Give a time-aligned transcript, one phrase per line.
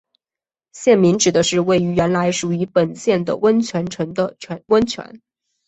[0.73, 4.35] 县名指的是位于原来属于本县的温泉城的
[4.65, 5.21] 温泉。